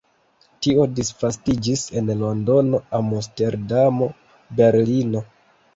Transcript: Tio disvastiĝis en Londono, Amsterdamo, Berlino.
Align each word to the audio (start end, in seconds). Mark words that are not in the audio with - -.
Tio 0.67 0.87
disvastiĝis 0.99 1.83
en 2.01 2.11
Londono, 2.23 2.81
Amsterdamo, 3.03 4.13
Berlino. 4.63 5.29